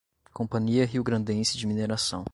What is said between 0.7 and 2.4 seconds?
Riograndense de Mineração